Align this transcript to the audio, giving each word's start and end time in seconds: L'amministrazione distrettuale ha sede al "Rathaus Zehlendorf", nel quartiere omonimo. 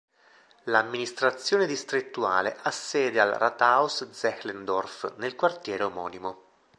L'amministrazione 0.63 1.67
distrettuale 1.67 2.57
ha 2.63 2.71
sede 2.71 3.19
al 3.19 3.33
"Rathaus 3.33 4.09
Zehlendorf", 4.09 5.13
nel 5.17 5.35
quartiere 5.35 5.83
omonimo. 5.83 6.43